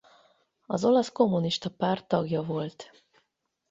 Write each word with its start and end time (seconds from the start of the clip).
Az 0.65 0.85
Olasz 0.85 1.11
Kommunista 1.11 1.69
Párt 1.69 2.07
tagja 2.07 2.41
volt. 2.41 2.91